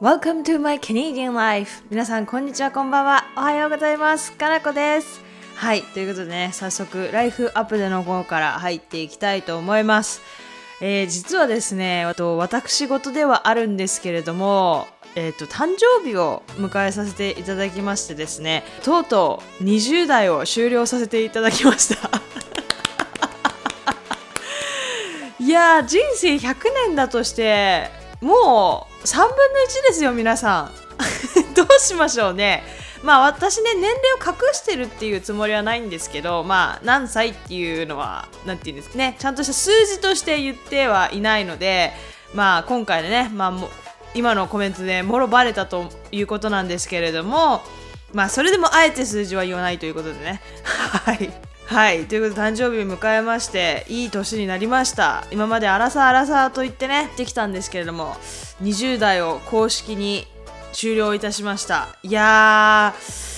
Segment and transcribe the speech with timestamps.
[0.00, 1.82] Welcome to my Canadian life.
[1.90, 3.24] 皆さんこんにちはこんばんは。
[3.36, 4.30] おはようございます。
[4.30, 5.20] かなこです。
[5.56, 10.22] はいということでね早速ライフアップでの方から入っていきたいと思います。
[10.80, 14.86] えー、実はですねと私事ではあるんですけれども
[15.16, 22.08] えーと、誕生日を迎えさせていただきましてですねとうとう20代を終了させていただきました。
[25.40, 26.54] いや人生100
[26.86, 27.90] 年だとして
[28.20, 30.70] もう3分の1ですよ皆さん。
[31.56, 32.62] どうしましょうね。
[33.02, 39.16] まあ私ね年齢を隠してるっていうつもりはないんですけどまあ何歳っていうのは何て言うんですかね。
[39.18, 41.92] ちゃんとした数字として言ってはいないので
[42.34, 43.70] まあ今回でねまあも
[44.14, 47.62] 今のコメントでもろバレたということなんですけれども
[48.12, 50.42] まあそれでもあえて数字は言わないということでね。
[51.06, 51.32] はい。
[51.64, 52.04] はい。
[52.04, 55.24] ということで誕生日を迎えましていい年になりました。
[55.30, 58.16] 今までアラサーアラサーと言ってねできたんですけれども
[58.62, 60.26] 20代を公式に
[60.72, 61.88] 終了いたしました。
[62.02, 63.28] いやー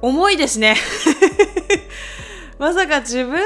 [0.00, 0.76] 重いですね。
[2.58, 3.44] まさか自分がね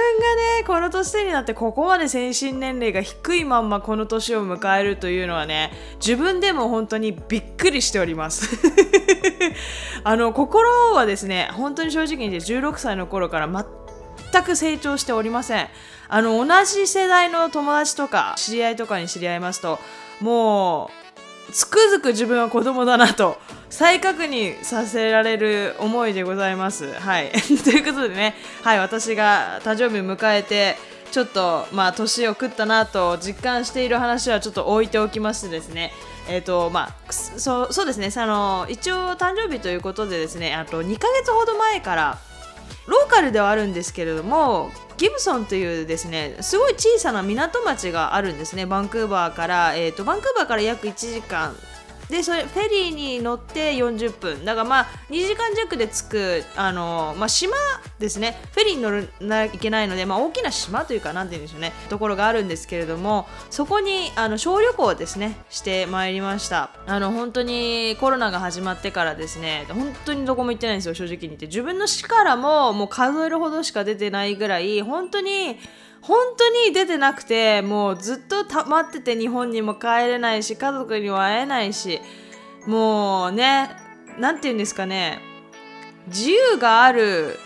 [0.66, 8.48] この年になってここまで精神年齢が低いまんまこの年を迎えるというのはね自分でも本当にびっくりしております。
[10.04, 15.68] あの心はですね本当に正直に16歳の頃から全く成長しておりません。
[16.08, 19.78] あの同じ世代の友達とか知り合いとかに知り合いますと
[20.22, 20.90] も
[21.48, 26.92] うつくづく自分は子供だなと再確認させられる思いでございます。
[26.94, 27.30] はい、
[27.64, 30.76] ということでね、はい、私が誕生日を迎えて
[31.10, 35.92] ちょっとまあ年を食ったなと実感している話はちょっと置いておきましてですね
[36.28, 42.18] えーとまあ、そうそうですねあの一応誕生日ということでですねあと2ヶ月ほど前から
[42.86, 44.70] ローカルではあるんですけれども
[45.02, 48.66] ギブソンというですねすごい小さな港町があるんですね。
[48.66, 51.56] バンクーバーから、えーと、バンクーバーから約1時間
[52.12, 54.44] でそれフェリーに乗って40分。
[54.44, 57.56] だからまあ2時間弱で着くあの、まあ、島
[57.98, 58.38] ですね。
[58.52, 61.72] フェリーに乗らなきゃいけないので、まあ、大きな島というか何て言うんでしょうね。
[61.88, 65.38] ところがあるんですけれどもそこにあの小旅行をですね。
[65.48, 66.68] してまいりました。
[66.86, 69.64] あの本当にコロナが始まってからですね。
[69.70, 71.46] 本当にどこも行ってないんですよ正直に言って。
[71.46, 75.58] 自分の死からももう数えるほどしか出てないぐらい本当に
[76.02, 82.00] 本当に出てなくてもうずっと溜まってて日本にも帰れないし家族にも会えないし
[82.66, 83.70] もうね
[84.18, 85.20] 何て言うんですかね
[86.08, 87.38] 自由がある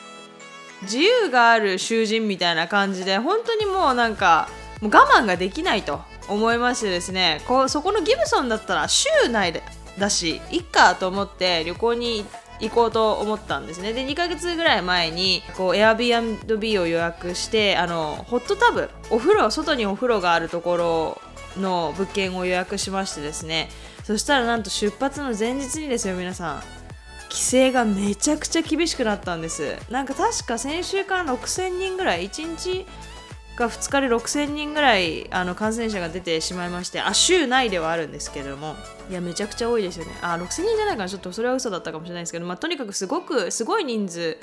[0.82, 4.48] 自由がある囚人みたいな感じで本当にもうなんか
[4.80, 9.62] もう我慢ができないと思いましてですねこうそこのギブソンだったら州内で
[9.98, 13.92] だしいっかと思って旅行に行って行こうと思ったんですね。
[13.92, 21.20] で2ヶ月ぐらい前にこう Airbnb を予約してあのホットタブお風呂外にお風呂があるところ
[21.60, 23.68] の物件を予約しましてですね。
[24.04, 26.62] そしたらなんと出発の前日にですよ皆さん。
[27.28, 29.76] 規制がめちゃくちゃ厳しくなったんです。
[29.90, 32.86] なんか確か先週から6000人ぐらい1日
[33.56, 38.76] が2日で6000人ぐらいあの感染者が出てしまいましてあ州内ではあるんですけれども。
[39.08, 40.12] いやめちゃくちゃ多いですよね。
[40.20, 44.36] あ6000人じゃないかなちょっとそれは嘘だったかもしれないですけど、まあ、とにかくすごくすごい人数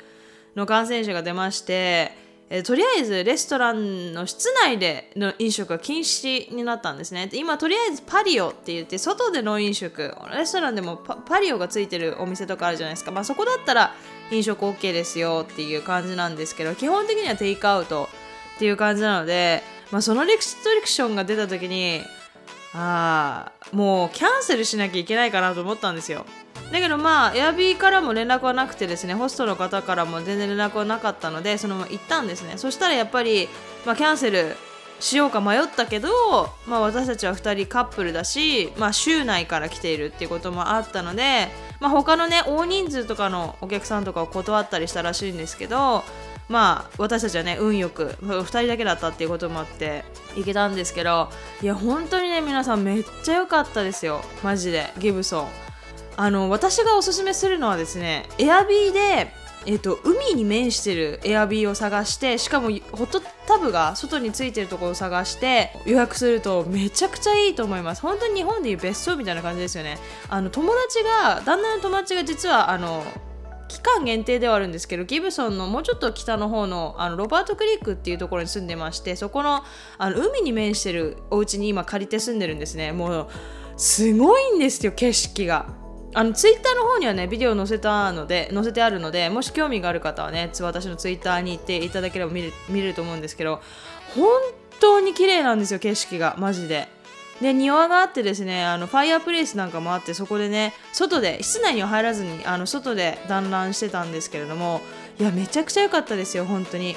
[0.56, 2.12] の感染者が出まして
[2.50, 7.28] えとりあえずレストランの室内での飲食が禁止になったんですね。
[7.32, 13.94] 今とりあえずパリオって言って外での飲食レストランでもパリオがついてるお店とかあるじゃないですか、まあ、そこだったら
[14.30, 18.08] 飲食 OK ですよっていう感じなんですけど基本的にはテイクアウト
[18.56, 22.02] っていう感じなので、まあ、そのレクストリクションが出た時に
[22.74, 26.26] ああもうキャンセルしなきゃいけないかなと思ったんですよ。
[26.72, 32.54] だけどまあエアビーからも連絡はなくてですねホストの方からも全然連絡はなかったのでそのまま行ったんですね。
[32.56, 33.48] そしたらやっぱり、
[33.86, 34.56] まあ、キャンセル
[34.98, 36.08] しようか迷ったけど、
[36.66, 41.48] まあ、私たちは2人カップルだし、まあ、州内から来ているっていうこともあったので、
[41.80, 46.02] まあ、他のね大人数とかのお客さんとかを断ったりしたらしいんですけど
[46.48, 50.04] まあ私たちはね運よく2人だけだったっていうこともあって
[50.36, 51.30] 行けたんですけど
[51.62, 54.22] いや本当にね皆さんめっちゃ良かったですよ。
[54.42, 54.92] マジで。
[54.98, 55.48] ギブソン。
[56.16, 59.32] あの私がおすすめするのはですねエアビーで
[59.66, 68.02] えーと、海に面してるエアビーを探してしかもホットタブが外についてるところを探して予約するとめちゃくちゃいいと思います。
[68.02, 69.98] 本当に日本でいう別荘みたいな感じですよね。
[70.28, 73.04] あの友達が旦那の友達が実はあの
[73.68, 79.62] 期間限定ではあるんですけどギブソンのもうちょっと北の方のあのロバートクリークっていうところに住んでましてそこの
[79.98, 82.92] あの海に面してるお家に今借りて住んでるんですね。
[82.92, 83.28] もう
[83.76, 85.66] すごいんですよ景色が。
[86.16, 93.60] あのツイッターの方にはねビデオ載せたので載せてあるのでもし興味がある方はね私のツイッターに行っていただければ見れ見ると思うんですけど
[94.14, 94.28] 本
[94.78, 96.36] 当に綺麗なんですよ景色が。
[96.38, 96.88] マジで。
[97.40, 104.80] で庭があってですねあのファイアープレイスなんかもあってそこでね外で室内には入らずにあの外で団らんしてたんですけれども
[105.18, 106.96] いやめちゃくちゃ良かったですよ本当に。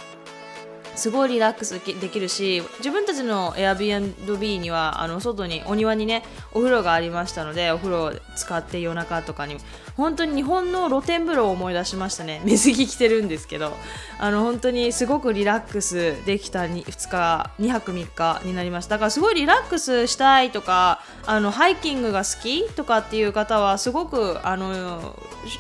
[0.96, 6.24] すごいリラックスできるし自分たちの Airbnb にはあの外にお庭にね
[6.54, 9.58] お風呂がありましたのでお風呂を使って夜中とかに
[9.98, 12.42] 本当に日本の露天風呂を思い出しましたね。
[12.46, 13.76] 水着着てるんですけど。
[14.20, 18.96] あの本当にすごくリラックスできた 2, 2日2泊3日になりました。
[18.96, 25.16] だからすごいリラックスしたいとかあのハイキングが好きとかっていう方はすごくあの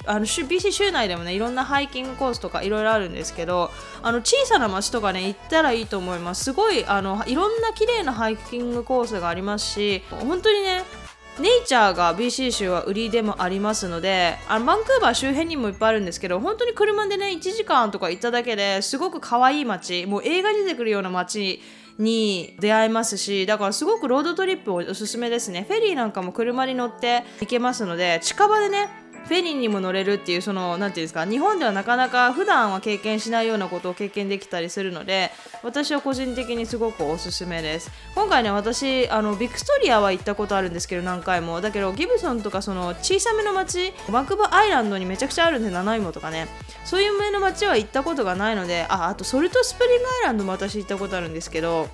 [0.05, 3.69] あの BC 州内でもねいろんなハイキングコースとかいろいろあるんですけど
[4.01, 6.45] あの小さな町とかね行ったらいいと思います。
[6.45, 10.83] すごいあのいろんな綺麗なハイキングコースがありますし本当にね
[11.39, 21.61] ネイチャーが BC 州は売りでもありますのであのバンクーバー周辺にもいっぱいあるんですけど本当に車でね1時間とか行っただけですごく可愛い街もう映画に出てくるような街
[21.99, 25.65] に出会えますしだからすごくロードトリップおすすめですね。
[25.67, 28.89] フェリーなんかも車に乗って行けますので近場でね
[29.27, 35.31] フェリーにも乗れるっていうその何て言うんですか日本ではなかなか普段は経験しないようなことを経験できたりするので
[35.63, 37.91] 私は個人的にすごくおすすめです。
[38.15, 41.59] 今回ね私あのビクトリアは行ったことあるんですけど何回も。
[41.59, 46.47] だけどギブソンとかその小さめの町バンクーバアイランドにめちゃくちゃあるんで七芋とかね。
[46.85, 51.89] そういう上の町は行ったことがないのでああとソルトスプリングアイランドも私行ったことあるんですけど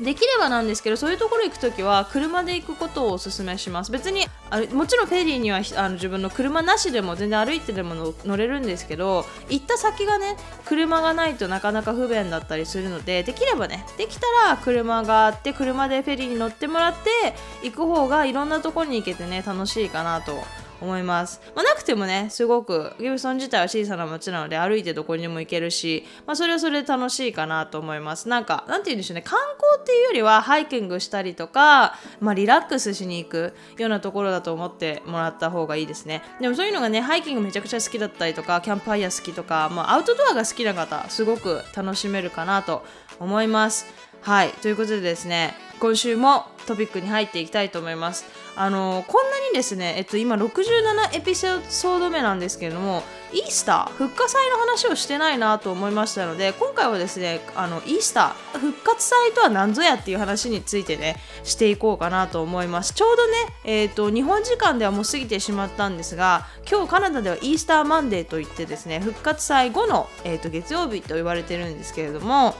[0.00, 3.92] できればなんですけどそういうところ行くときは車で行くことをお勧めします。
[3.92, 17.34] 別にあもちろんフェリーにはあの自分の車なしでも全然歩いてでも乗れるんですけど行った先がね車がないとなかなか不便だったりするのでできればねできたら車があって車でフェリーに乗ってもらって
[17.64, 20.40] 行く方がいろんなところに行けてね楽しいかなと
[20.80, 21.40] 思います。
[21.54, 28.28] まあ、なくてもね、すごくギブソン自体は小さな街なので歩いてどこにも行けるし、まあ、それはそれで楽しいかなと思います。
[28.28, 36.22] なんか、なんて言うんでしょうね、観光っていうよりはハイキングしたりとか、まあ、リラックスしに行くようなところだと思ってもらった方がいいですね。
[36.40, 42.84] でもそういうのがね、ハイキングめちゃくちゃ好きだったりとか、キャンプファイヤー好きとか、まあ、アウトドアが好きな方、すごく楽しめるかなと
[43.20, 43.86] 思います。
[44.22, 48.24] はい、ということでですね、今週もトピックに入っていきたいと思います。
[48.56, 53.02] あのこんなにですね、えっと、今67エピソード目なんですけれども
[53.32, 62.94] イースター復活祭の話をしてないなと思いましたので今回はですねあのイースター復活祭とは何ぞやっていう話についてねしていこうかなと思います。
[62.94, 63.32] ちょうどね、
[63.64, 72.54] えーと、日本時間ではもう過ぎてしまったんですが今日カナダではイースターマンデーといってですね復活祭後の、えーと月曜日と言われてるんですけれども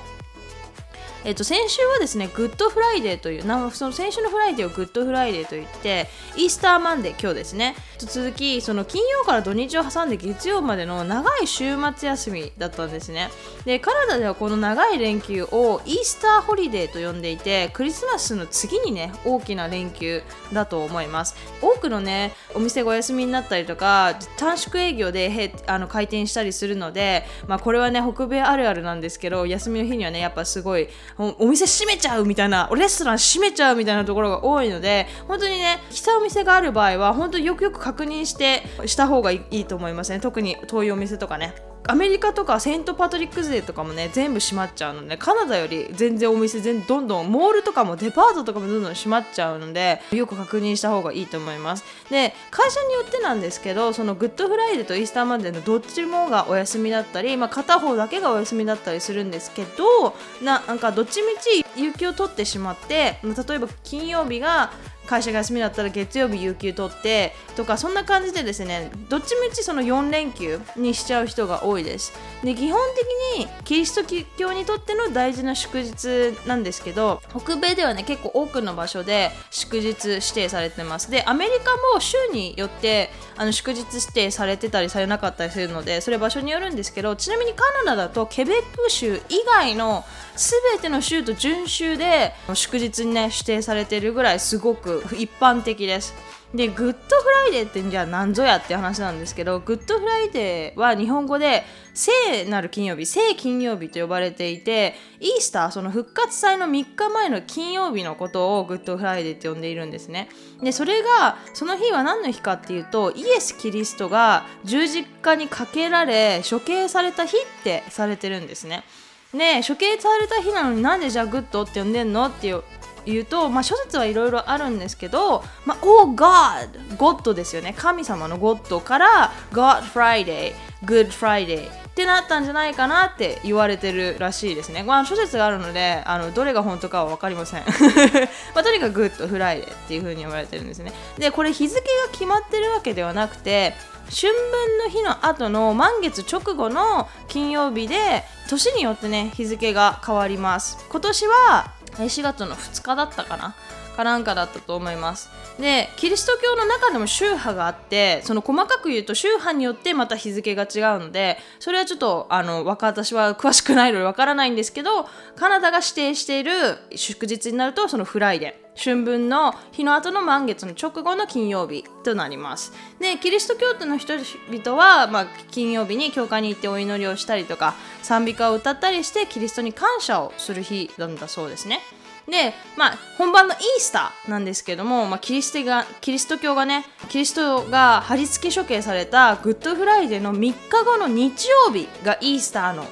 [1.24, 7.74] えっと、先週はですね、 Good Friday という、なその先週の Friday を Good Friday といって、 Easter Monday、今日ですね、
[8.06, 13.30] 続き、その金曜から土日を挟んで月曜までの長い週末休みだったんですね。
[13.64, 20.22] で、カナダではこの長い連休を Easter holiday と呼んでいて、クリスマスの次にね、大きな連休
[20.52, 21.34] だと思います。
[21.60, 40.18] 多くのね、お店がお休みになったりとか、短縮営業でへあの開店したりするので、まあ、これはね、北米あるあるなんですけど、休みの日にはね、やっぱすごいお店閉めちゃうみたいなレストラン閉めちゃうみたいなところが多いので本当にね来たお店がある場合は本当によくよく確認してした方がいいと思いますね。
[40.18, 41.54] 特に遠いお店とかね。
[41.86, 51.84] アメリカとかセントパトリックスデーとかもね全部閉まっちゃうのでカナダより全然お店全どんどんモールとかもデパートとかもどんどん閉まっちゃうのでよく確認した方がいいと思います。
[52.10, 64.72] で会社によってなんですけどそのグッドフライデーとイースターマンデーのどっちもがお休みだったり、まあ、片方だけがお休みだったりするんですけどななんかどっちみち有給を取ってしまって例えば金曜日が
[65.06, 72.12] 会社が休みだったら月曜日有給取ってとかそんな感じでですねどっちみちその4連休にしちゃう人が多いです。
[72.44, 90.04] で基本的にキリスト教にとっての大事な祝日なんですけど北米ではね結構多くの場所で祝日指定されてますでアメリカも州によってあの祝日指定されてたりされなかったりするのでそれ場所によるんですけどちなみにカナダだとケベック州以外の
[90.36, 96.14] 全ての州と準州で祝日にね指定されてるぐらいすごく一般的です。
[96.54, 110.28] で、グッドフライデーってじゃあ何ぞやって話なんですけど、グッドフライデーは日本語で聖なる金曜日、聖金曜日と呼ばれていて、イースター、その復活祭の3日前の金曜日のことをグッドフライデーって呼んでいるんですね。
[110.62, 118.84] で、それが、その日は何の日かっていうと、イエス・キリストが十字架にかけられ、処刑された日ってされてるんですね。
[119.32, 122.62] ね処刑された日なのになんでじゃあ good って呼んでんのっていう
[123.06, 126.96] 言うと、まあ、諸説はいろいろあるんですけど、まあ、Oh God!
[126.96, 127.74] God ですよね。
[127.76, 130.52] 神様の God から God Friday,
[130.84, 134.82] Good Friday ってなったんじゃないかなって言われてるらしいですね。
[134.82, 137.62] まあ、諸説があるのであのどれが本当かは分かりません。
[138.54, 140.92] まあ、とにかくグッドフライデーっていう風に言われてるんですね。
[141.18, 143.74] でこれ日付が決まってるわけではなくて
[144.10, 153.54] 春分の日の後の満月直後の金曜日で年によってね日付が変わります今年は4月の2日だったかな？
[153.94, 155.30] かなんかだったと思います。
[155.58, 166.52] でキリスト教の中でも宗派があってその細かく言うと宗派によってまた日付が違うのでそれはちょっとあの私は詳しくないのでわからないんですけどカナダが指定している
[166.96, 168.63] 祝日になるとその Friday。
[168.76, 181.80] 春分の日の後の満月の直後の金曜日となりますでキリスト教徒の人々は、まあ、金曜日に教会に行ってお祈りをしたりとか賛美歌を歌ったりしてキリストに感謝をする日なんだそうですね
[182.26, 190.54] で、まあ、本番のイースターなんですけども、まあ、キリストがキリスト教がねキリストが貼り付け処刑されたグッドフライデーの3日
[190.84, 192.86] 後の日曜日がイースターの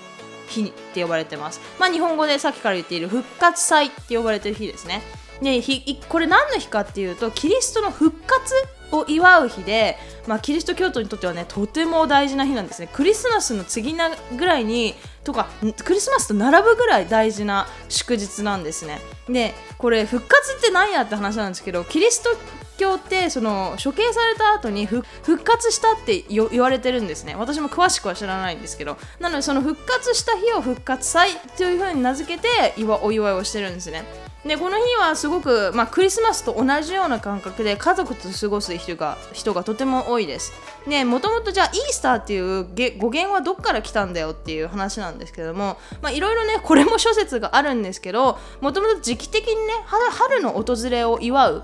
[0.48, 1.60] 日って呼ばれてます。
[1.78, 5.02] まあ、日本語でさっきから言っている復活祭って呼ばれてる日ですね。
[5.42, 5.60] で
[6.08, 8.54] これ何の日かっていうとキリストの復活
[8.92, 9.96] を祝う日で、
[10.26, 12.88] まあ、キリスト教徒にとってはねとても大事な日なんですね。
[12.92, 14.94] クリスマスの次なぐらいに
[15.24, 15.48] とか
[15.84, 19.00] クリスマスと並ぶぐらい大事な祝日なんですね。
[19.28, 22.30] でこれ復活って何やって話なんですけどキリスト
[22.78, 25.04] 教ってその処刑された後に復
[25.38, 27.34] 活したって言われてるんですね。
[27.36, 28.96] 私も詳しくは知らないんですけど。
[29.20, 34.04] なのでその復活した日を復活祭というふうに名付けてお祝いをしてるんですね。
[34.44, 40.52] でこの日はすごく、まあ、クリスマスと同じような感覚で家族と過ごす人が人がとても多いです。
[40.88, 42.64] でもともとじゃあイースターっていう
[42.98, 45.76] 語源はどっから来たんだよっていう話なんですけども
[46.12, 51.62] いろいろねこれも諸説があるんですけどもともと時期的にね春の訪れを祝う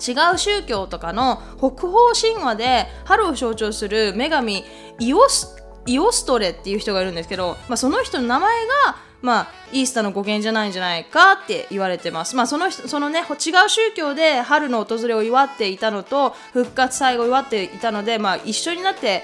[0.00, 4.64] 違う宗教とかの北方神話で春を象徴する女神
[4.98, 12.36] イオスイオストレっていう人がいるんですけど、まあ、その人の名前がまあ、イースターの語源じゃないんじゃないかって言われてます。
[12.36, 13.26] まあ、そのそのね、違う
[13.70, 19.22] 宗教で春の訪れを祝っていたのと、復活祭を祝っていたので、まあ、一緒になって、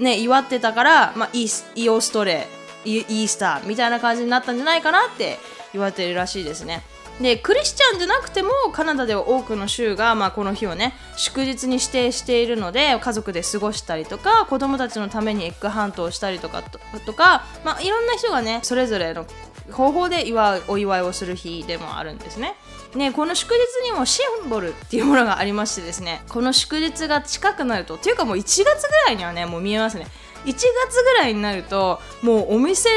[0.00, 2.48] ね、祝ってたから、まあ、イイオストレ
[2.84, 5.38] イ、イースターみたいな感じになったんじゃないかなって
[5.72, 6.82] 言われてるらしいですね。
[7.20, 19.26] でクリスチャンじゃなくてもカナダでは多くの州が、まあ、この日をね祝日に指定しているので家族で過ごしたりとか子供たちのためにエッグハントをしたりとかとか、まあ、いろんな人がねそれぞれの
[19.72, 22.54] 方法で祝うお祝いをする日でもあるんですね。
[22.94, 28.64] ね、この祝日にもシンボルっていうものがありましてですねこの祝日が近くなるとっていうかもう1月ぐ
[29.06, 30.06] らいにはねもう見えますね
[30.46, 32.88] 1月ぐらいになるともうお店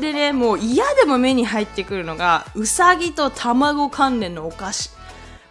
[0.00, 4.90] でねもう嫌でも目に入ってくるのがうさぎと卵関連のお菓子。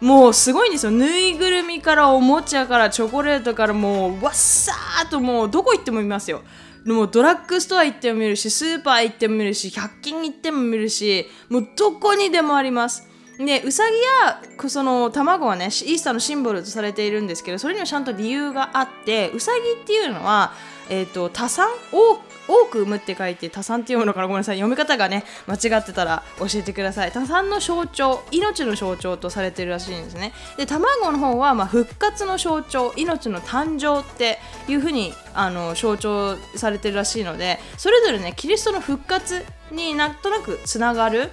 [0.02, 0.92] もうすごいんですよ。
[0.92, 6.42] ぬいぐるみからおもちゃからチョコレートからもうわっさーっともうどこ行っても見ますよ。
[6.86, 13.08] もドラッグストア行っても見るしスーパー行っても見るし100均行っても見るしもうどこにでもあります。
[13.38, 13.96] でうさぎ
[14.26, 20.54] やその卵はねイースターのシンボルとされているんですけどそれにはちゃんと理由があってうさぎっていうのは
[20.90, 21.68] えーと、多産？
[22.46, 24.58] 多く産むって書いて多産って読むのかなごめんなさい。
[24.58, 27.12] 読み方がね間違ってたら教えてください。
[27.12, 30.34] 多産の象徴命の象徴とされてるらしいんですね。
[30.58, 41.32] で卵の方はまあ復活の象徴命の誕生っていうふうにあの象徴されてるらしいのでそれぞれねキリストの復活になんとなくつながる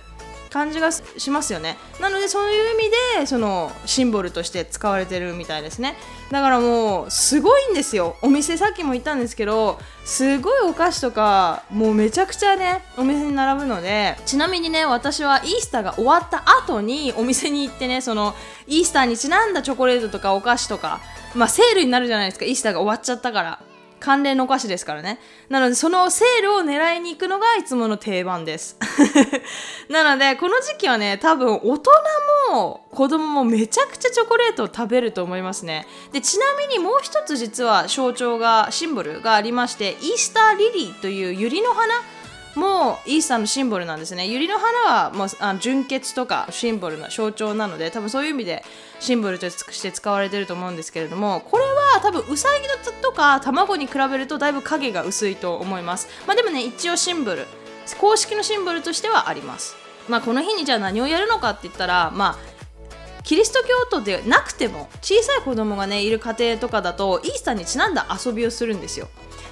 [0.50, 1.78] 感じがしますよね。
[2.00, 2.90] なのでそういう意味
[3.20, 5.96] でそのシンボルとして使われてるみたいですね。
[6.30, 8.16] だからもうすごいんですよ。
[8.22, 14.16] お店さっきも言ったんですけどすごいお菓子とかもうめちゃくちゃねお店に並ぶので。
[14.26, 18.34] ちなみにね私はイースターが終わった後にお店に行ってねその
[18.66, 21.00] イースターにちなんだチョコレートとかお菓子とか
[21.34, 22.44] まあセールになるじゃないですか。
[22.44, 23.69] イースターが終わっちゃったから。
[24.00, 25.18] 関連のお菓子ですからね。
[25.48, 28.76] なので、そのセールを狙いに行くのがいつもの定番です。
[29.88, 31.90] なので、この時期はね、多分大人
[32.50, 35.86] も子供もめちゃくちゃチョコレートを食べると思いますね。
[36.12, 41.94] で、ちなみにもう一つ実は象徴が、シンボルがありまして、イースターリリーというユリの花
[42.60, 44.28] もイースターのシンボルなんですね。
[44.28, 48.62] 百合の花はもうあ純潔とかシンボルの象徴なので多分そういう意味で
[49.00, 52.60] シンボルとして使われてると思うんですけれどもこれは多分ウサギ
[53.02, 56.08] とか卵に比べるとだいぶ影が薄いと思います。
[56.26, 57.46] まあ、でもね一応シンボル
[57.98, 59.74] 公式のシンボルとしてはあります。
[60.08, 62.60] まあ、この日にじゃあ何をやるのかって言ったらまあ
[63.22, 69.08] キリスト教徒でなくても小さい子供がねいる家庭とかだとイースターにちなんだ遊びをするんですよ。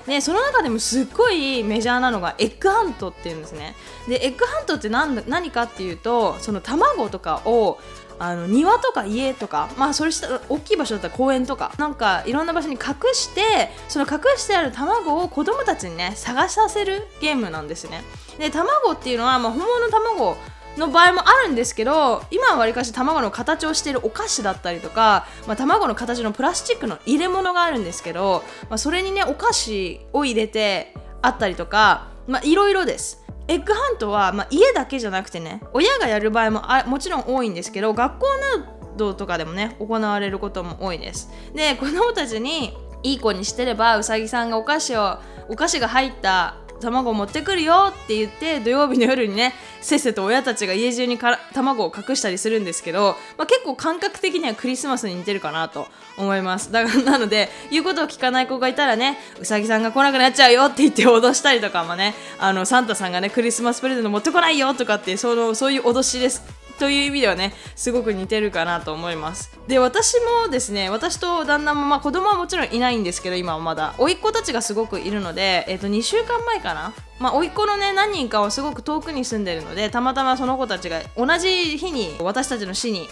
[0.08, 3.76] でその中でもすっごいメジャーなのがエッグハントっていうんですね。
[4.08, 7.78] でエッグハントって何何かっていうとその卵とかを
[8.18, 18.02] あの庭とか家とか、まあ、それした大きい場所だったら公園とかなんかいろんな場所に隠してその隠してある卵を子供たちにね探させるゲームなんですね。
[18.38, 20.36] で卵っていうのは、まあ、本物の卵
[20.78, 32.08] の場合もあるんですけど今はわりかし卵の形をしているお菓子だったりとか、まあ、卵の形のプラスチックの入れ物があるんですけど、まあ、それにねお菓子を入れてあったりとか
[32.42, 33.24] いろいろです。
[33.48, 38.26] エッグハントは、まあ、家だけじゃなくてね親がやる場合もあもちろん多いんですけど学校
[38.58, 41.30] などとかでもね行われることも多いです。
[41.54, 45.18] で子供たちにいい子にしてればうさぎさんがお菓子を
[45.48, 56.72] お菓子が入った卵持ってくるよって言って土曜日の夜にねせっせと親たちが家中にから卵を隠したりするんですけど、まあ、結構感覚的にはクリスマスに似てるかなと思います。
[56.72, 66.57] だからなので言うことを聞かない子がいたらねうさぎさんが来なくなっちゃうよって言って脅したりとかもねあのサンタさんがねクリスマスプレゼント持ってこないよとかってそのそういう脅しです。
[66.78, 69.58] という意味ではねすごく似てるかなと思います。
[69.66, 73.94] で私もですね私と旦那もまあ子供はもちろんいないんですけど今はまだ。
[73.98, 76.94] 甥っ子たちがすごくいるので、えー、と2週間前かな。
[77.18, 83.08] まあ、甥っ子のね何人かはすごく遠くに住んでるのでたまたまその子たちが同じ日に私たちの市に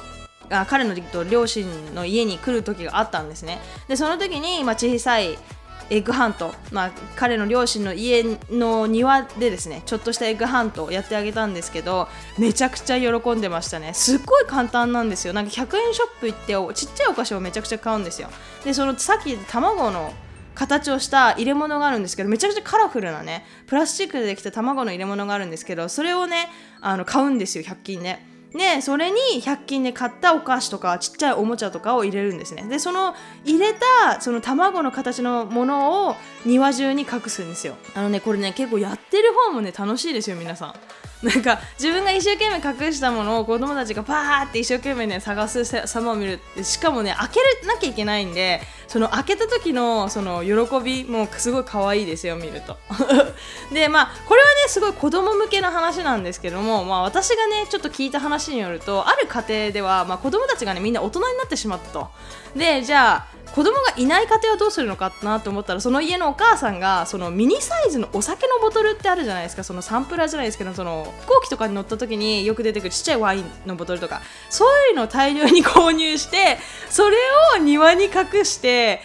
[0.49, 0.95] あ彼の
[1.29, 3.61] 両親の家に来る時があったんですね。
[3.89, 5.39] でその時に、まあ、小さい
[5.88, 13.95] エッグハント、まあ、彼の両親の家の庭でですねちょっとしたエッグハントをやってあげたんですけどめちゃくちゃ喜んでましたね。
[13.95, 15.33] すっごい簡単なんですよ。
[15.33, 18.28] なんか100円ショップ行ってちっちゃいお菓子をめちゃくちゃ買うんですよ。
[18.64, 20.12] でそのさっき卵の
[20.55, 26.49] 形をした入れ物があるんですけどめちゃくちゃカラフルなねプラスチックでできた卵の入れ物があるんですけどそれをね
[26.81, 28.19] あの買うんですよ100均で。
[28.53, 32.62] でそれに100均で買ったお菓子とかちっちゃいおもちゃとかを入れるんですね。
[32.62, 33.75] でその入れ
[34.05, 37.76] たその卵の形のものを庭中に隠すんですよ。
[37.95, 40.75] あのねこれね結構やってる方もね楽しいですよ皆さん。
[41.23, 52.77] なんか自分が一生懸命隠したものを子供たちがパーって一生懸命ね探す様を見るしかもね開けなきゃいけないんでその開けた時のその喜びもすごい可愛いですよ見ると。
[53.73, 62.09] でまあこれはねすごい子供向けの話なんですけども、まあ、私がねちょっと聞いた話によるとある家庭では、まあ、子供たちがねみんな大人になってしまったと。
[62.55, 69.65] でじゃあ子供がいない家庭はどうするのかなと思ったらその家のお母さんがそのミニサイズのお酒のボトルってあるじゃないですか。
[69.65, 74.21] そのサンプラーじゃないですけどその飛行機とかに乗った時によく出てくるちっちゃいワインのボトルとか。
[74.50, 76.59] そういうのを大量に購入して
[76.91, 77.17] それ
[77.56, 79.00] を庭に隠して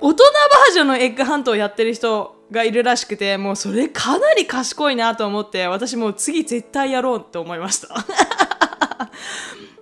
[0.00, 7.88] 大人バージョンのエッグハントをやってる人がいるらしくてもうそれかなり賢いなと思って私もう次絶対やろうと思いました。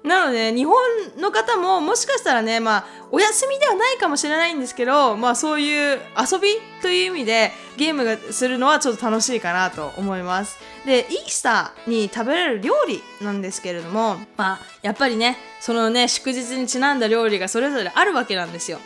[0.09, 0.75] なので日本
[1.19, 6.49] の方ももしかしたらねまあお休みではないかもしれないんですけどまあそういう遊び
[6.83, 10.59] という意味でゲームがするのはちょっと楽しいかなと思います。
[10.85, 18.79] でイースターに食べられる料理なんですけれどもまあやっぱりねそのね祝日にちなんだ料理がそれぞれあるわけなんですよ。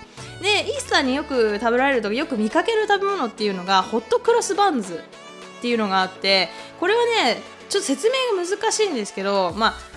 [0.43, 5.03] でイースターによく食べられるとよく見かける食べ物っていうのがホットクロスバンズ
[5.59, 6.49] っていうのがあって
[6.81, 9.92] これはねちょっと説明が難しいんですけどまあ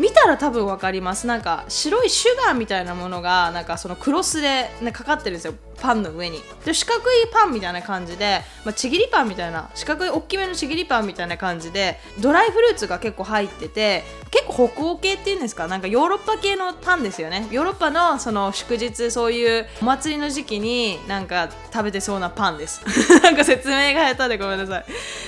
[0.00, 1.26] 見たら多分分かります。
[1.26, 5.54] なんか白いシュガーみたいなものがなんかそのクロスで、ね、かかってるんですよ。
[5.80, 6.42] パンの上に。
[6.64, 9.70] で四角いパンみたいな感じで、まあ、ちぎりパンみたいな。
[9.74, 15.66] 四角い大きめのちぎりパンみたいな感じでドライフルーツが結構入ってて結構北欧系っていうんですか？
[15.66, 17.48] なんかヨーロッパ系のパンですよね。
[17.50, 22.82] ヨーロッパのその祝日そういうお祭りの時期になんか食べてそうなパンです。
[23.22, 24.84] なんか説明が下手でごめんなさい。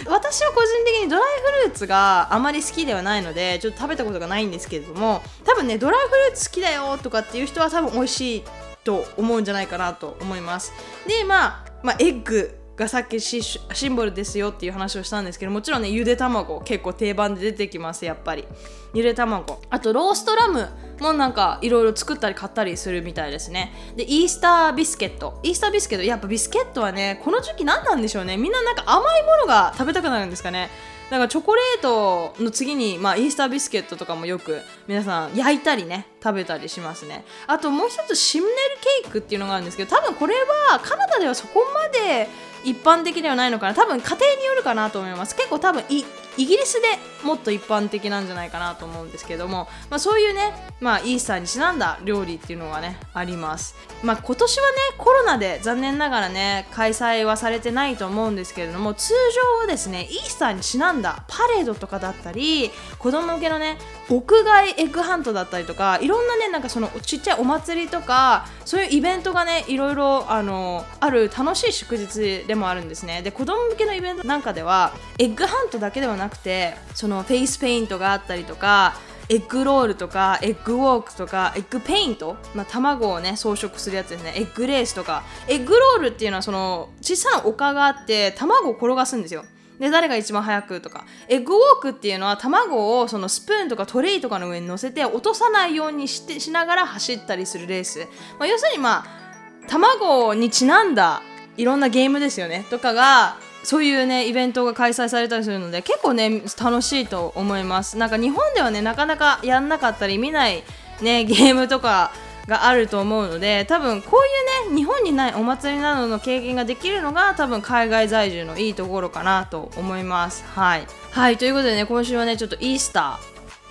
[0.07, 1.25] 私は個人的にドライ
[1.63, 8.45] フルーツがあまり好きではないのでちょっと食べたことがないんですけれども多分ねドライフルーツ好きだよとかっていう人は多分美味しい
[8.85, 10.73] と思うんじゃないかなと思います。
[11.07, 18.47] でまあ、まあ、エッグがさっきシンボルですよっていう話をしたんですけどもちろんねゆで卵結構定番で出てきますやっぱり。
[18.95, 19.61] ゆで卵。
[19.71, 20.69] あとローストラム
[21.01, 23.73] もなんかいろいろ作ったり買ったりするみたいですね。
[23.97, 25.41] でイースタービスケット。
[25.43, 28.37] イースタービスケットやっぱビスケットはねこの時期何なんでしょうね。
[28.37, 30.71] みんななんか甘いものが食べたくなるんですかね。
[31.11, 37.25] だからチョコレートの次に、まあ、イースタービスケットとかもよく皆さん焼いたりね食べたりしますね。
[37.47, 38.59] あともう一つシムネル
[39.03, 40.35] ケークっていうのがあるんですけど多分これ
[40.71, 42.29] はカナダではそこまで
[42.65, 43.75] 一般的ではないのかな。
[43.75, 45.35] 多分家庭によるかなと思います。
[45.35, 46.05] 結構多分イ
[46.47, 46.87] ギリスで
[47.25, 63.77] もっと一般的なんじゃないかなと思うんですけども、まあ、そういうね、まあ、イースターにちなんだ料理っていうのがねあります、まあ、今年はねコロナで残念ながらね開催はされてないと思うんですけれども通常はですねイースターにちなんだパレードとかだったり子供向けのね
[64.09, 73.23] 屋外 egg hunt だったりとかいろんなねなんかそのちっちゃいお祭りとかそういうイベントがねいろいろあのある楽しい祝日でもあるんですね。
[73.23, 78.95] で子供向けのイベントなんかでは egg hunt だけではなくてその face paint があったりとか
[79.29, 84.35] egg roll とか egg walk とか egg paint、まあ、卵をね装飾するやつですね。
[84.37, 85.23] egg race とか。
[85.49, 89.45] egg roll っていうのはその小さな丘があって卵を転がすんですよ。
[89.83, 91.05] で誰が一番早くとか。
[91.29, 98.07] エッグウォークっていうのは卵をそのスプーンとかトレイとかの上に乗せて落とさないようにしてしながら走ったりするレース、
[98.39, 101.21] まあ、要するにまあ卵にちなんだ
[101.57, 102.65] いろんなゲームですよね。
[102.71, 107.99] とかがそういうねイベントが開催されたりするので結構ね楽しいと思います。
[107.99, 110.63] なんか日本ではねなかなかやんなかったり見ない
[111.01, 112.13] ねゲームとか
[112.47, 120.45] があると思うので多分こういうね日本にないお祭りなどの経験ができるのが多分海外在住のいいところかなと思います。
[120.47, 120.87] はい。
[121.11, 123.21] はいということでね今週はねちょっとイースタ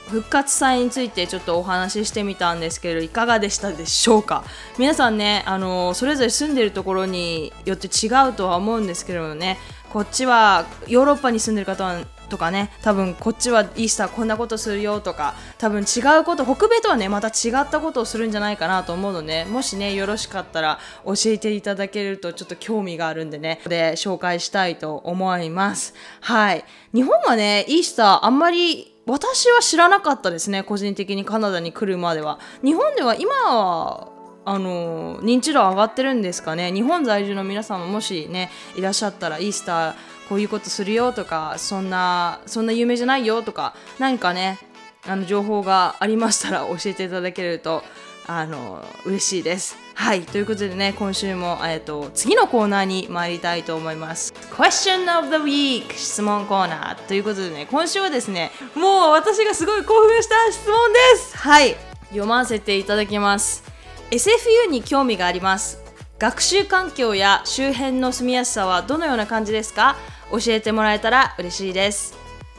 [0.08, 4.44] ー復活祭についてちょっとお話ししてみたんですけどいかがでしたでしょうか？
[4.78, 9.58] 皆さんねあのそれぞれ住んでるところによって違うとは思うんですけどもね
[9.92, 25.94] こっちはヨーロッパに住んでる方はとかね多分こっちはイースターこんなことするよとか多分違うこと北米とはねまた違ったことをするんじゃないかなと思うのでもしねよろしかったら教えていただけるとちょっと興味があるんでねで紹介したいと思います。
[26.22, 26.64] はい。
[26.94, 32.40] 日本はねイースターあんまり私は知らなかったですね個人的にカナダに来るまでは。
[32.64, 34.08] 日本では今は
[34.44, 36.72] あの認知度上がってるんですかね。
[36.72, 39.94] 日本在住の皆さんももしねいらっしゃったらイースター
[40.32, 44.60] こういうことするよとかそんなそんな有名じゃないよとか何かね
[45.06, 47.84] あの情報がありましたら 教えていただけると
[48.28, 49.76] あの嬉しいです。
[49.94, 50.22] はい。
[50.22, 54.34] ということでね今週も、えーと、と次のコーナーに参りたいと思います。
[54.52, 55.94] Question of the Week!
[55.98, 57.08] 質問コーナー。
[57.10, 61.38] ということでね今週はですねもう私がすごい興奮した質問です。
[61.40, 61.76] はい。
[62.12, 63.66] 読ませていただきます。
[64.12, 65.82] SFU に興味があります。
[66.20, 69.98] 学習環境や周辺の住みやすさはどのような感じですか？
[70.32, 72.18] 教えてもらえたら嬉しいです。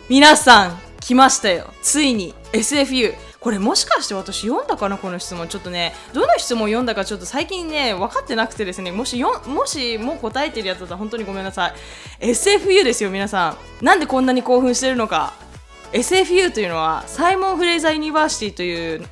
[0.08, 1.72] 皆さん来ましたよ。
[1.82, 2.34] ついに。
[2.52, 5.48] SFU これもしかして私読んだかなこの質問。
[5.48, 8.92] ちょっとねどの質問読んだかちょっと最近ね分かってなくてですね。
[8.92, 11.72] もしよもしもう答えてるやつだったら本当にごめんなさ
[12.20, 12.26] い。
[12.26, 13.84] SFU ですよ皆さん。
[13.84, 15.32] なんでこんなに興奮してるのか。
[15.92, 19.06] SFU というのは Simon Fraser University という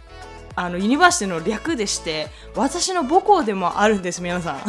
[0.55, 4.61] あの University の略でして私の母校でもあるんです皆さん。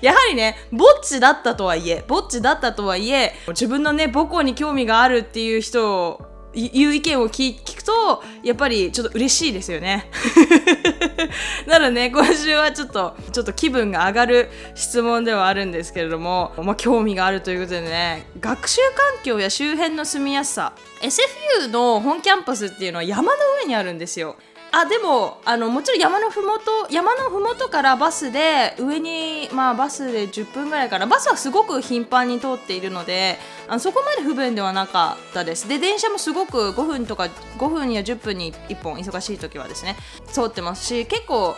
[0.00, 10.08] やはりねぼっちだったとはいえぼっちだったとはいえ自分のね母校に興味があるっていう人をいう意見を聞くとやっぱりちょっと嬉しいですよね。
[11.66, 24.36] なのでね今週はちょっとちょっと気分が上がる質問ではあるんですけれども、まあ、興味があるということでね学習環境や周辺の住みやすさ SFU の本キャンパスっていうのは山の上にあるんですよ。
[24.76, 35.68] あでもあのもちろん山のふもと山のふもとからバスで上にまあバスで10分ぐらいからバスはすごく頻繁に通っているのであのそこまで不便ではなかったです。
[35.68, 41.54] で電車もすごく5分とか5分や10分に1本忙しい時はですね通ってますし結構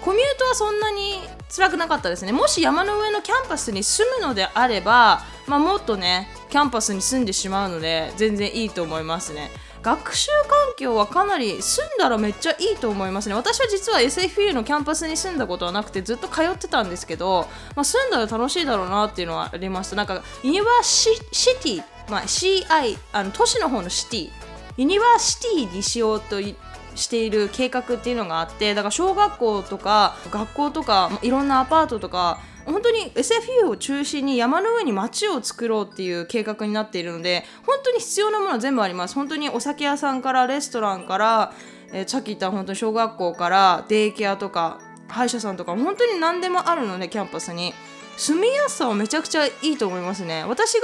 [0.00, 2.32] commute はそんなに辛くなかったですね。
[2.32, 9.50] もし山の上のキャンパスに住むのであれば、まあ、もっとねキャンパスに住んでしまうので全然いいと思いますね。
[9.86, 13.36] 学習環境はかなり住んだらめっちゃいいと思いますね。
[13.36, 17.46] 私は実は SFU のキャンパスに住んだことはなくてずっと通ってたんですけど、
[17.76, 19.94] まあ、住んだら楽しいだろうなっていうのはありました。
[19.94, 39.14] なんか UniverCity、まあ、CI あの都市の方の City。UniverCity にしようとしている計画っていうのがあってだから小学校とか学校とかいろんなアパートとか本当に SFU を中心に山の上に街を作ろうっていう計画になっているので本当に必要なものは全部あります。
[39.14, 41.52] 本当にお酒屋さんからレストランから、
[41.92, 47.72] えー、さっき言った本当に小学校からデイケアとか歯医者さんとか本当に何でもあるのでキャンパスに。
[48.16, 50.44] 住みやすさはめちゃくちゃいいと思いますね。
[50.48, 50.80] 私が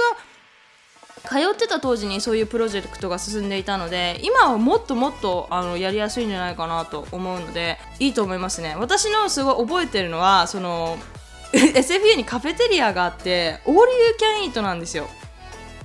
[1.27, 8.75] 通ってた当時にそういうプロジェクトが進んでいたので今はもっともっとあのやりやすいんじゃないかなと思うのでいいと思いますね。
[8.77, 10.97] 私のすごい覚えてるのはその
[11.75, 15.07] SFU にカフェテリアがあってオールユーキャンイートなんですよ。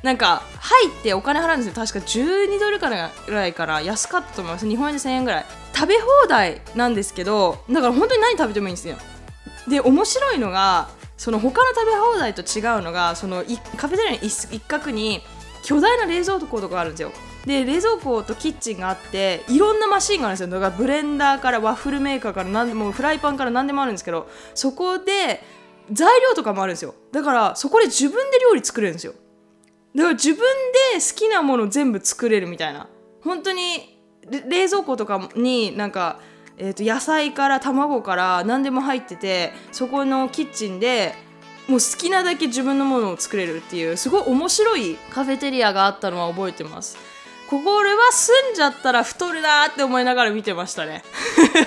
[0.02, 1.74] なんか入ってお金払うんですよ。
[1.74, 4.66] 確か12ドルからぐらいから安かったと思います。
[4.66, 5.46] 日本円で1000円ぐらい。
[5.74, 8.96] 食べ放題なんですけどだから本当に何食べてもいいんですよ。
[9.68, 13.44] で面白いのがその他の食べ放題と違うのがその
[13.76, 15.20] カフェテリアの一角に
[15.62, 17.12] 巨大な冷蔵庫とかあるんですよ。
[17.44, 20.48] で冷蔵庫とキッチンがあっていろんなマシンがあるんですよ。
[20.48, 25.42] だからブレンダーからワッフルメーカーから何でもフライパンから何でもあるんですけどそこで
[25.92, 26.94] 材料とかもあるんですよ。
[27.12, 29.14] だからそこで自分で料理作れるんですよ。
[29.94, 30.44] だから自分で
[30.94, 32.88] 好きなもの全部作れるみたいな。
[33.22, 33.98] 本当に
[34.48, 36.20] 冷蔵庫とかになんか、
[36.56, 41.14] えー、と野菜から卵から何でも入っててそこのキッチンで
[41.68, 46.96] もう好きなだけ自分のものを作れるっていうすごい面白いカフェテリアがあったのは覚えてます。
[47.48, 51.02] ここ俺は住んじゃったら太るなって思いながら見てましたね。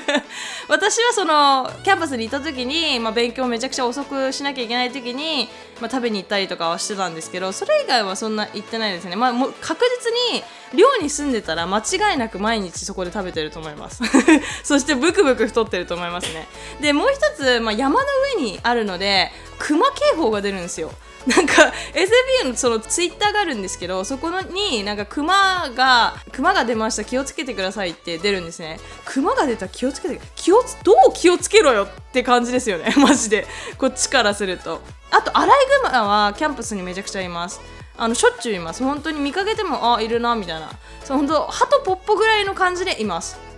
[0.69, 10.43] 私はそのキャンパスにいた時に、まあ、勉強めちゃくちゃ遅くしなきゃいけない時に、まあ、食べに行ったりとかはしてたんですけどそれ以外はそんな行ってないですね、まあ、もう確実に
[10.79, 14.03] 寮に住んでたら間違いなく毎日そこで食べてると思います。
[14.63, 16.47] そしてブクブク太ってると思いますね。
[16.79, 20.91] でもう一つ、まあ、山の上にあるので熊警報が出るんですよ。
[21.27, 21.53] なんか
[22.43, 28.79] SFB のそのツイッターがあるんですけどそこになんかクマがクマが出ました気をつけてくださいって出るんですね。
[29.05, 32.93] クマが出た気をつけて気をどう気をつけろよって感じですよね。
[32.97, 33.45] マジで。
[33.77, 34.81] こっちからすると。
[35.11, 37.61] あとアライグマはキャンパスにめちゃくちゃいます。
[37.97, 38.83] あのしょっちゅういます。
[38.83, 40.71] 本当に見かけてもあいるなみたいな。
[41.03, 43.50] そう本当ハトポッポぐらいの感じでいます。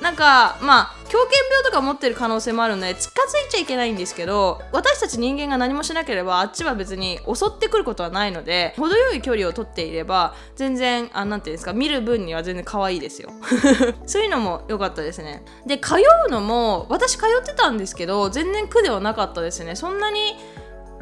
[0.00, 13.30] なんかまあ狂犬病とか持ってる可能性もあるので近づいちゃいけないんですけど私たち人間が何もしなければあっちは別に襲ってくることはないので程よい距離を取っていれば全然あなんていうんですか見る分には全然可愛いですよ。
[14.06, 15.42] そういうのも良かったですね。
[15.66, 15.94] で通
[16.26, 19.74] うのも私通ってたんですけど全然苦ではなかったですね。
[19.74, 20.36] そんなに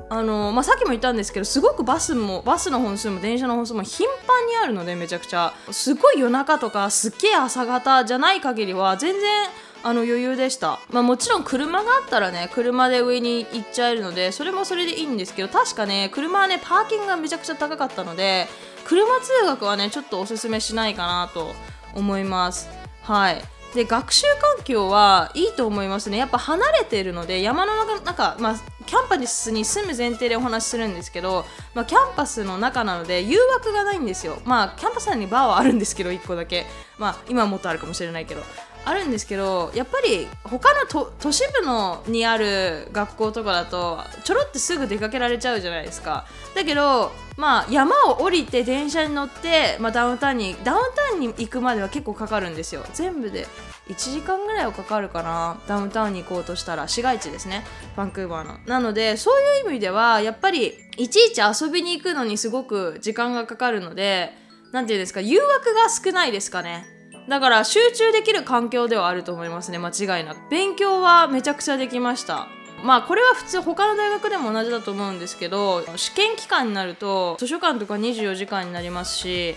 [0.09, 5.53] あのまあ、さっきも言ったんですけどすごくバスもバスの本数も電車の本数も頻繁にあるのでめちゃくちゃ。
[5.73, 9.49] すごい夜中とかすっげえ朝方じゃない限りは全然
[9.83, 18.47] あの余裕でした、まあ、もちろん車があったらね車で上に行っちゃえるのでそれもそれでいいんですけど確かね車はねパーキングがめちゃくちゃ高かったので
[18.85, 21.53] 車通学はねちょっとおすすめしないかなと
[21.95, 22.69] 思います。
[23.03, 23.56] はい。
[23.77, 26.17] で学習環境はいいと思いますね。
[26.17, 34.41] やっぱ離れているので山の中なんか、まあ、キャンパスに住む前提でお話しするんですけど、まあ、キャンパスの中なので誘惑がないんですよ。
[34.45, 36.67] まあキャンパス内にバーはあるんですけど1個だけ。
[36.99, 38.43] まあ今はもっとあるかもしれないけど。
[38.87, 46.25] あるんですけどやっぱり他の都市部のにある学校とかだとちょろってすぐ出かけられちゃうじゃないですか。
[46.55, 52.85] だけどまあ山を降りて電車に乗って、まあ、ダウンタウンにダウンタウンに行くまでは結構かかるんですよ。
[52.95, 53.49] 全部で。
[53.89, 55.61] 1時間ぐらいはかかるかな。
[55.69, 57.65] ダウンタウンに行こうとしたら市街地ですね。
[57.97, 58.59] バンクーバーの。
[58.67, 64.33] なのでそういう意味ではやっぱりいちいち遊びに行くのにすごく時間がかかるので
[64.73, 66.85] 何て言うんですか誘惑が少ないですかね。
[67.29, 70.51] だから集中できる環境ではあると思いますね間違いなく。
[70.51, 72.49] 勉強はめちゃくちゃできました。
[72.83, 79.55] まあこれは普通他の大学でも同じだと思うんですけど試験期間になると図書館とか24時間になりますし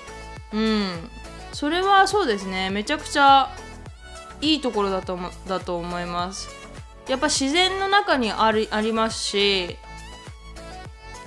[0.54, 1.10] うん。
[1.52, 3.50] それはそうですねめちゃくちゃ
[4.42, 6.50] いいところだとだと思います。
[7.08, 9.78] やっぱ自然の中にありありますし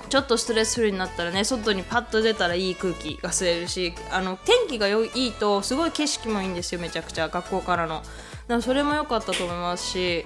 [0.09, 7.95] ちょっとストレスフルになったらね外にパッと出たらいい空気が吸えるしあの天気がいいとすごい景色もいいんですよめちゃくちゃ学校からの。
[7.95, 8.05] だか
[8.47, 10.25] らそれも良かったと思いますし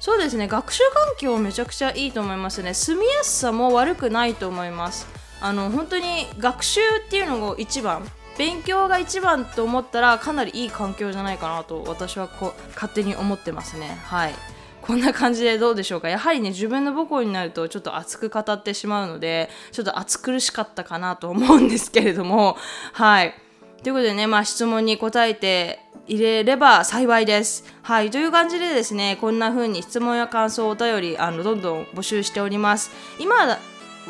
[0.00, 2.74] そうですね学習環境めちゃくちゃいいと思いますね。
[2.74, 5.06] 住みやすさも悪くないと思います。
[5.40, 8.04] あの本当に学習っていうのが一番。
[8.38, 14.34] 勉強が一番と思ったらかなりいい環境じゃないかなと私はこ勝手に思ってますねはい
[14.80, 16.08] こんな感じでどうでしょうか？
[16.08, 22.56] やはりね自分の母校になるとちょっと熱く語ってしまうのでちょっと暑苦しかったかなと思うんですけれども
[22.92, 23.34] はい
[23.82, 27.64] ということでね、まあ、質問に答えて入れれば幸いです。
[27.82, 28.10] はい。
[28.10, 32.90] という感じでですね、こんな風に質問や感想、お便り、あの、どんどん募集しております。
[33.20, 33.58] 今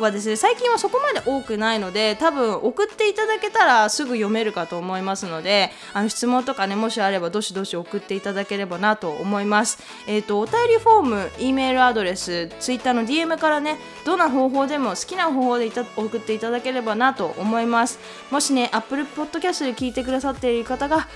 [0.00, 9.78] はですね最近はそこまで多くないので多分送っていただけたらすぐ読めるかと思いますのであの質問とかねもしあればどしどし送っていただければなと思います。
[10.06, 17.98] えっ、ー、とお便りフォーム E メールアドレス Twitter の DM からねどんな方法でも好きな方法で送っていただければなと思います。
[18.30, 21.08] もしね Apple Podcast で聞いてくださっている方が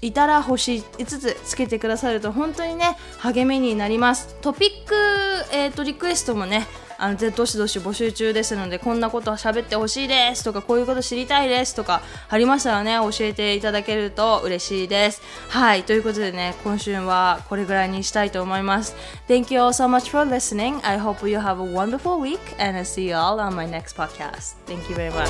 [0.00, 4.36] いたら星5つつけてくださると本当にね励みになります。
[4.40, 4.94] トピック、
[5.52, 6.66] えーとリクエストもね
[6.98, 18.94] あのどしどし募集中ですのでこんなこと喋ってほしいですとかこういうこと知りたいですとかありましたらね教えていただけると嬉しいですはいということでね今週はこれぐらいにしたいと思います
[19.28, 22.78] Thank you all so much for listening I hope you have a wonderful week and
[22.78, 25.26] I see you all on my next podcast Thank you very much